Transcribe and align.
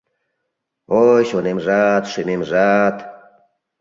Ой 1.01 1.21
чонемжат, 1.29 2.03
шӱмемжат!.. 2.11 2.95